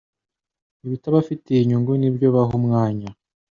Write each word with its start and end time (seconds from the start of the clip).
ibitabafitiye 0.85 1.59
inyungu 1.61 1.91
nibyo 1.99 2.27
baha 2.35 2.53
umwanya 2.59 3.09